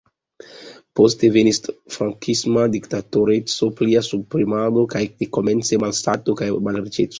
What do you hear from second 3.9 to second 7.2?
subpremado kaj dekomence malsato kaj malriĉeco.